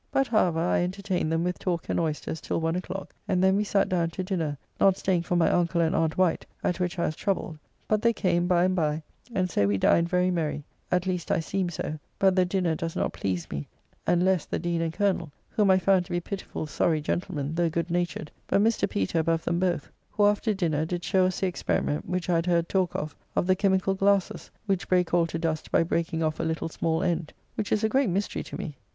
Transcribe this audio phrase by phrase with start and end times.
[0.11, 3.63] But, however, I entertained them with talk and oysters till one o'clock, and then we
[3.63, 7.05] sat down to dinner, not staying for my uncle and aunt Wight, at which I
[7.05, 11.05] was troubled, but they came by and by, and so we dined very merry, at
[11.05, 13.67] least I seemed so, but the dinner does not please me,
[14.07, 17.69] and less the Dean and Collonel, whom I found to be pitiful sorry gentlemen, though
[17.69, 18.89] good natured, but Mr.
[18.89, 22.47] Peter above them both, who after dinner did show us the experiment (which I had
[22.47, 26.39] heard talk of) of the chymicall glasses, which break all to dust by breaking off
[26.39, 28.75] a little small end; which is a great mystery to me.